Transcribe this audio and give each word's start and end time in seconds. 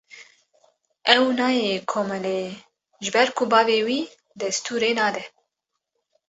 Ew 1.15 1.23
nayê 1.37 1.71
komeleyê 1.91 2.51
ji 3.03 3.09
ber 3.15 3.29
ku 3.37 3.43
bavê 3.51 3.79
wî 3.87 3.99
destûrê 4.39 4.91
nade. 4.99 5.23